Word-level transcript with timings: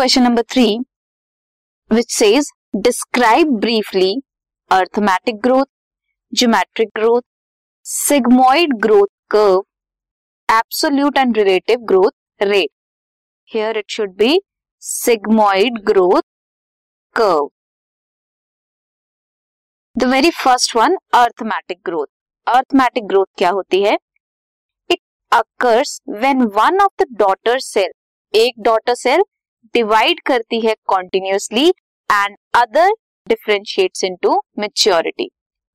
Question 0.00 0.22
number 0.22 0.42
three 0.50 0.66
which 1.90 2.12
says 2.12 2.50
describe 2.84 3.48
briefly 3.60 4.12
arithmetic 4.70 5.40
growth 5.44 5.64
geometric 6.32 6.88
growth 6.96 7.22
sigmoid 7.86 8.74
growth 8.82 9.06
curve 9.30 9.58
absolute 10.48 11.18
and 11.18 11.38
relative 11.38 11.80
growth 11.88 12.42
rate 12.42 12.70
here 13.54 13.78
it 13.78 13.90
should 13.90 14.14
be 14.18 14.38
sigmoid 14.82 15.82
growth 15.84 16.22
curve. 17.16 17.48
The 19.96 20.06
very 20.06 20.30
first 20.30 20.74
one, 20.74 20.96
arithmetic 21.12 21.82
growth. 21.84 22.08
Arithmetic 22.46 23.06
growth 23.06 23.28
क्या 23.38 23.50
होती 23.50 23.82
है? 23.82 23.96
It 24.90 25.00
occurs 25.32 26.00
when 26.06 26.48
one 26.56 26.80
of 26.80 26.94
the 26.98 27.06
daughter 27.14 27.58
cell, 27.58 27.92
एक 28.34 28.62
daughter 28.64 28.94
cell 28.94 29.24
divide 29.74 30.20
करती 30.26 30.60
है 30.60 30.74
continuously 30.92 31.66
and 32.10 32.36
other 32.54 32.88
differentiates 33.26 34.04
into 34.04 34.38
maturity 34.58 35.28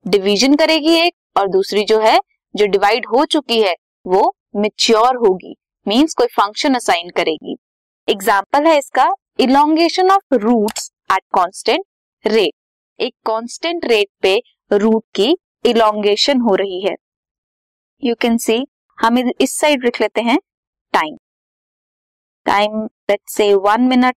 Division 0.06 0.58
करेगी 0.60 0.94
एक 0.96 1.14
और 1.38 1.48
दूसरी 1.48 1.84
जो 1.84 2.00
है, 2.00 2.20
जो 2.56 2.66
डिवाइड 2.66 3.06
हो 3.06 3.24
चुकी 3.26 3.62
है, 3.62 3.74
वो 4.06 4.34
मेच्योर 4.56 5.16
होगी. 5.18 5.56
मींस 5.86 6.14
कोई 6.14 6.28
फ़ंक्शन 6.36 6.76
असाइन 6.76 7.10
करेगी. 7.10 7.56
एग्ज़ाम्पल 8.08 8.68
है 8.68 8.78
इसका 8.78 9.10
elongation 9.40 10.10
of 10.12 10.36
roots 10.36 10.92
at 11.12 11.22
constant 11.36 11.84
rate 12.26 12.54
एक 13.00 13.14
कांस्टेंट 13.26 13.86
रेट 13.86 14.08
पे 14.22 14.42
रूट 14.72 15.04
की 15.16 15.36
इलोंगेशन 15.66 16.42
हो 16.42 16.56
रही 16.56 16.82
है. 16.82 16.96
यू 18.04 18.16
कैन 18.22 18.38
सी 18.38 18.66
हम 18.98 19.18
इस 19.18 19.58
साइड 19.60 19.84
लिख 19.86 20.02
लेते 20.02 20.22
हैं 20.22 20.40
time 20.94 21.18
time 22.46 22.84
let's 23.10 23.34
say 23.34 23.54
one 23.54 23.82
minute 23.82 24.16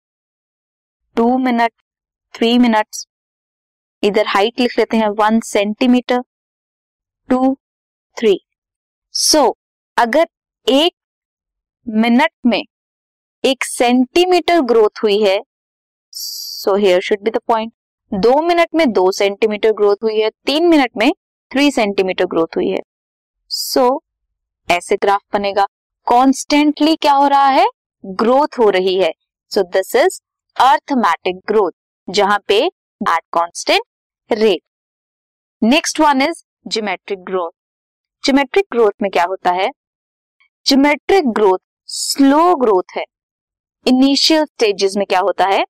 two 1.15 1.37
minute 1.37 1.71
three 2.35 2.57
minutes 2.57 3.07
इधर 4.03 4.27
हाइट 4.27 4.59
लिख 4.59 4.79
लेते 4.79 4.97
हैं 4.97 5.09
one 5.09 5.39
centimetre 5.39 6.23
two 7.29 7.57
three 8.17 8.39
so 9.11 9.57
अगर 9.97 10.27
एक 10.67 10.93
मिनट 11.87 12.31
में 12.45 12.61
एक 13.45 13.63
सेंटीमीटर 13.63 14.61
ग्रोथ 14.61 15.03
हुई 15.03 15.23
है 15.23 15.39
so 16.11 16.75
here 16.75 17.01
should 17.01 17.23
be 17.23 17.31
the 17.31 17.37
point 17.37 17.73
दो 18.13 18.41
मिनट 18.41 18.67
में 18.75 18.91
दो 18.91 19.11
सेंटीमीटर 19.11 19.71
ग्रोथ 19.71 19.95
हुई 20.03 20.21
है 20.21 20.29
तीन 20.29 20.67
मिनट 20.67 20.91
में 20.97 21.11
थ्री 21.51 21.71
सेंटीमीटर 21.71 22.25
ग्रोथ 22.25 22.55
हुई 22.55 22.69
है. 22.69 22.79
सो 23.49 23.87
so, 23.87 24.71
ऐसे 24.71 24.95
ग्राफ 24.95 25.21
बनेगा. 25.33 25.65
कॉन्स्टेंटली 26.05 26.95
क्या 26.95 27.13
हो 27.13 27.27
रहा 27.27 27.47
है? 27.47 27.65
ग्रोथ 28.07 28.59
हो 28.59 28.69
रही 28.69 28.95
है। 28.95 29.11
So 29.51 29.63
this 29.63 29.95
is 29.95 30.19
arithmetic 30.57 31.35
growth 31.47 31.71
जहाँ 32.09 32.39
पे 32.47 32.57
at 32.57 33.21
constant 33.31 33.81
rate 34.31 34.61
next 35.63 35.99
one 35.99 36.21
is 36.21 36.43
geometric 36.67 37.19
growth 37.19 37.51
geometric 38.23 38.65
growth 38.71 38.91
में 39.01 39.11
क्या 39.11 39.23
होता 39.23 39.51
है? 39.51 39.69
ज्योमेट्रिक 40.65 41.27
ग्रोथ 41.27 41.59
स्लो 41.85 42.55
ग्रोथ 42.55 42.97
है। 42.97 43.03
इनिशियल 43.85 44.45
स्टेजेस 44.45 44.97
में 44.97 45.05
क्या 45.07 45.19
होता 45.19 45.45
है? 45.45 45.63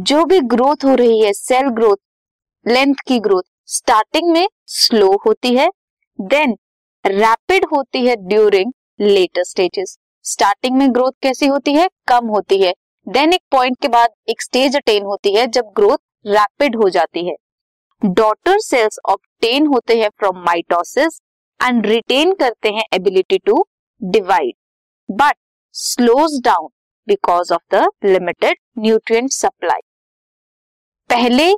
जो 0.00 0.24
भी 0.24 0.40
ग्रोथ 0.40 0.84
हो 0.84 0.94
रही 0.94 1.20
है 1.20 1.32
सेल 1.32 1.68
ग्रोथ 1.68 1.96
लेंथ 2.66 2.94
की 3.06 3.18
ग्रोथ 3.18 3.42
स्टार्टिंग 3.66 4.32
में 4.32 4.48
स्लो 4.66 5.12
होती 5.26 5.54
है 5.56 5.68
देन 6.20 6.56
रैपिड 7.06 7.64
होती 7.64 8.06
है 8.06 8.16
ड्यूरिंग 8.16 8.72
लेटर 9.00 9.44
स्टेजेस 9.44 9.98
स्टार्टिंग 10.24 10.76
में 10.76 10.92
ग्रोथ 10.94 11.12
कैसी 11.22 11.46
होती 11.46 11.74
है? 11.74 11.88
कम 12.08 12.26
होती 12.26 12.60
है। 12.62 12.72
देन 13.06 13.32
एक 13.32 13.42
पॉइंट 13.50 13.76
के 13.82 13.88
बाद 13.88 14.10
एक 14.28 14.42
स्टेज 14.42 14.76
अटेन 14.76 15.02
होती 15.02 15.34
है 15.34 15.46
जब 15.46 15.72
ग्रोथ 15.76 15.98
रैपिड 16.26 16.76
हो 16.76 16.88
जाती 16.88 17.26
है। 17.28 17.34
डॉटर 18.02 18.58
सेल्स 18.58 18.98
ऑप्टेन 19.08 19.66
होते 19.66 19.98
हैं 20.00 20.08
फ्रॉम 20.08 20.38
माइटोसिस 20.38 21.20
एंड 21.60 21.86
रिटेन 21.86 22.34
करते 22.34 22.68
हैं 22.68 22.84
ability 22.92 23.38
to 23.38 23.64
divide 24.02 24.54
but 25.08 25.36
slows 25.74 26.40
down 26.44 26.68
because 27.08 27.52
of 27.52 27.74
the 27.74 27.88
limited 28.04 28.56
nutrient 28.78 29.30
supply 29.30 29.80
पहले 31.10 31.52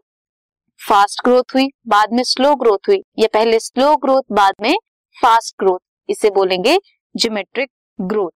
फास्ट 0.80 1.24
ग्रोथ 1.24 1.54
हुई, 1.54 1.68
बाद 1.88 2.12
में 2.12 2.22
स्लो 2.22 2.54
ग्रोथ 2.54 2.88
हुई, 2.88 3.02
या 3.18 3.28
पहले 3.32 3.58
स्लो 3.58 3.96
ग्रोथ 3.96 4.22
बाद 4.32 4.54
में 4.62 4.74
फास्ट 5.16 5.54
ग्रोथ 5.60 5.78
इसे 6.08 6.30
बोलेंगे 6.30 6.78
ज्योमेट्रिक 7.16 7.70
ग्रोथ 8.00 8.30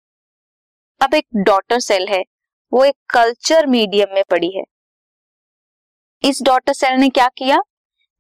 अब 1.03 1.15
एक 1.15 1.27
डॉटर 1.37 1.81
सेल 1.81 2.09
है। 2.09 2.25
वो 2.73 2.85
एक 2.85 2.95
कल्चर 3.11 3.67
मीडियम 3.67 4.15
में 4.15 4.25
पड़ी 4.31 4.51
है। 4.57 4.65
इस 6.25 6.43
डॉटर 6.43 6.73
सेल 6.73 6.93
ने 6.93 7.09
क्या 7.09 7.29
किया? 7.29 7.61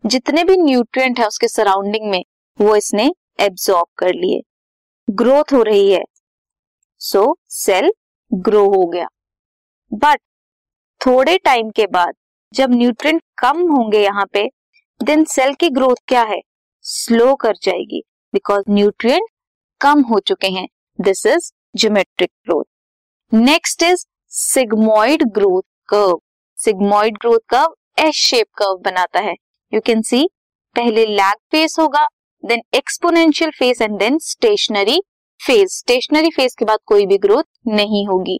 जितने 0.06 0.44
भी 0.44 0.56
न्यूट्रिएंट 0.56 1.18
है 1.18 1.26
उसके 1.26 1.48
सराउंडिंग 1.48 2.10
में, 2.10 2.24
वो 2.60 2.76
इसने 2.76 3.12
एब्सॉर्ब 3.40 3.86
कर 3.98 4.14
लिए। 4.14 4.42
ग्रोथ 5.10 5.44
हो 5.52 5.62
रही 5.62 5.92
है। 5.92 6.04
सो 6.98 7.38
सेल 7.48 7.92
ग्रो 8.34 8.64
हो 8.64 8.86
गया। 8.86 9.08
बट 9.94 10.20
थोड़े 11.06 11.38
टाइम 11.38 11.70
के 11.70 11.86
बाद, 11.86 12.14
जब 12.52 12.70
न्यूट्रिएंट 12.70 13.22
कम 13.38 13.72
होंगे 13.72 14.02
यहाँ 14.02 14.26
पे 14.26 14.50
देन 15.02 15.24
सेल 15.24 15.54
की 15.54 15.70
ग्रोथ 15.70 15.96
क्या 16.08 16.22
है? 16.22 16.40
स्लो 16.80 17.34
कर 17.34 17.54
जाएगी। 17.62 18.02
बिकॉज़ 18.32 18.64
न्यूट्रिएंट 18.70 19.22
कम 19.80 20.00
हो 20.00 20.18
चुके 20.18 20.46
हैं। 20.46 20.68
This 21.00 21.26
is 21.26 21.52
geometric 21.76 22.32
growth 22.44 22.64
next 23.32 23.82
is 23.82 24.04
sigmoid 24.32 25.22
growth 25.34 25.62
curve 25.88 26.18
sigmoid 26.58 27.16
growth 27.20 27.38
curve 27.48 27.74
S 27.98 28.14
shape 28.16 28.46
curve 28.58 28.76
बनाता 28.84 29.20
है। 29.20 29.32
यू 29.72 29.80
कैन 29.86 30.02
सी 30.02 30.22
पहले 30.76 31.04
लैग 31.06 31.34
फेस 31.50 31.74
होगा 31.78 32.06
then 32.42 32.60
exponential 32.74 33.50
phase 33.50 33.80
and 33.82 33.98
then 33.98 34.18
stationary 34.22 35.00
phase 35.40 35.72
stationary 35.72 36.30
phase 36.30 36.54
के 36.58 36.64
बाद 36.64 36.78
कोई 36.86 37.06
भी 37.06 37.18
ग्रोथ 37.18 37.44
नहीं 37.68 38.06
होगी। 38.06 38.38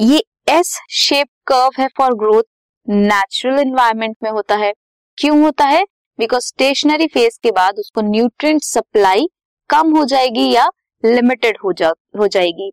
ये 0.00 0.22
एस 0.50 0.78
शेप 0.92 1.28
कर्व 1.46 1.80
है 1.80 1.88
फॉर 1.98 2.14
ग्रोथ 2.14 2.44
नेचुरल 2.86 3.58
एनवायरमेंट 3.58 4.16
में 4.22 4.30
होता 4.30 4.56
है। 4.56 4.72
क्यों 5.18 5.42
होता 5.42 5.64
है? 5.64 5.84
बिकॉज़ 6.18 6.46
स्टेशनरी 6.46 7.06
फ़ेज़ 7.06 7.38
के 7.42 7.50
बाद 7.50 7.78
उसको 7.78 8.00
न्यूट्रिएंट 8.02 8.62
सप्लाई 8.62 9.26
कम 9.70 9.96
हो 9.96 10.04
जाएगी 10.04 10.50
या 10.52 10.70
लिमिटेड 11.04 11.58
हो 11.64 11.72
जा, 11.72 11.92
हो 12.18 12.26
जाएगी। 12.28 12.70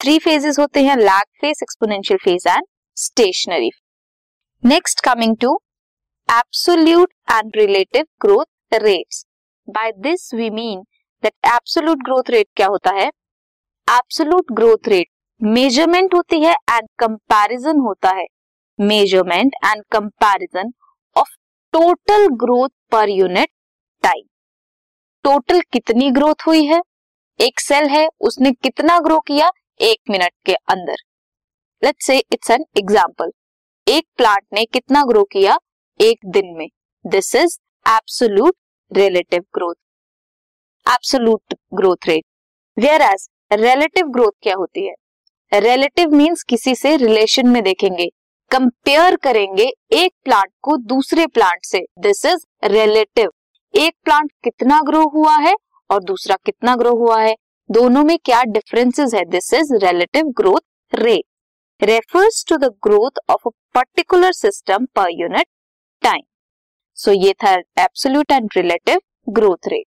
थ्री 0.00 0.18
फेजेस 0.18 0.58
होते 0.58 0.82
हैं 0.84 0.96
lag 0.96 1.24
phase 1.40 1.62
exponential 1.62 2.18
phase 2.18 2.46
and 2.48 2.66
stationary 2.96 3.70
next 4.62 5.00
coming 5.04 5.36
to 5.40 5.52
absolute 6.28 7.12
and 7.32 7.56
relative 7.56 8.06
growth 8.22 8.74
rates 8.74 9.24
by 9.68 9.92
this 9.98 10.32
we 10.34 10.48
mean 10.50 10.80
that 11.22 11.32
absolute 11.46 12.04
growth 12.04 12.30
rate 12.30 12.46
क्या 12.56 12.66
होता 12.66 12.94
है? 12.94 13.06
एब्सोल्यूट 13.88 14.52
ग्रोथ 14.52 14.88
रेट 14.88 15.08
मेज़रमेंट 15.40 16.14
होती 16.14 16.40
है 16.44 16.54
एंड 16.70 16.88
कंपैरिजन 16.98 17.80
होता 17.80 18.16
है। 18.16 18.26
Measurement 18.78 19.54
and 19.66 19.84
comparison 19.92 20.72
of 21.16 21.36
total 21.74 22.28
growth 22.44 22.70
per 22.92 23.08
unit 23.10 23.50
time 24.02 24.26
total 25.24 25.60
कितनी 25.72 26.10
growth 26.10 26.46
हुई 26.46 26.64
है? 26.66 26.82
एक 27.38 27.60
सेल 27.60 27.88
है, 27.88 28.08
उसने 28.20 28.52
कितना 28.52 28.98
ग्रो 29.00 29.20
किया? 29.20 29.50
एक 29.80 30.10
मिनट 30.10 30.32
के 30.46 30.52
अंदर। 30.52 30.96
Let's 31.82 32.06
say 32.06 32.16
it's 32.18 32.50
an 32.50 32.64
example 32.78 33.30
एक 33.86 34.06
प्लांट 34.16 34.44
ने 34.52 34.64
कितना 34.64 35.04
ग्रो 35.04 35.22
किया 35.24 35.56
एक 36.00 36.26
दिन 36.26 36.54
में? 36.56 36.66
This 37.04 37.34
is 37.34 37.58
absolute 37.86 38.56
relative 38.90 39.44
growth 39.54 39.74
absolute 40.86 41.54
growth 41.74 42.08
rate 42.08 42.24
whereas 43.02 43.28
relative 43.52 44.08
growth 44.08 44.32
क्या 44.42 44.54
होती 44.54 44.86
है? 44.86 44.94
रिलेटिव 45.52 46.10
मीन्स 46.10 46.42
किसी 46.42 46.74
से 46.74 46.96
रिलेशन 46.96 47.48
में 47.48 47.62
देखेंगे। 47.62 48.10
कंपेयर 48.50 49.16
करेंगे 49.16 49.70
एक 49.92 50.12
प्लांट 50.24 50.52
को 50.62 50.76
दूसरे 50.76 51.26
प्लांट 51.26 51.64
से। 51.64 51.86
दिस 51.98 52.24
इज़ 52.26 52.46
रिलेटिव 52.64 53.30
एक 53.74 53.94
प्लांट 54.04 54.32
कितना 54.44 54.80
ग्रो 54.82 55.08
हुआ 55.08 55.36
है 55.38 55.54
और 55.90 56.04
दूसरा 56.04 56.36
कितना 56.46 56.76
ग्रो 56.76 56.96
हुआ 56.96 57.22
है? 57.22 57.34
दोनों 57.70 58.02
में 58.04 58.18
क्या 58.24 58.42
डिफरेंसेस 58.44 59.12
है? 59.14 59.24
This 59.24 59.52
is 59.54 59.72
relative 59.84 60.28
growth 60.38 60.94
rate 60.94 61.84
refers 61.84 62.44
to 62.48 62.56
the 62.56 62.70
growth 62.84 63.18
of 63.30 63.48
a 63.48 63.50
particular 63.74 64.32
system 64.32 64.86
per 64.96 65.10
unit 65.10 65.46
time 66.02 66.22
so 66.98 67.12
ये 67.12 67.32
था 67.44 67.52
absolute 67.78 68.32
and 68.32 68.48
relative 68.56 69.00
growth 69.28 69.68
rate 69.68 69.86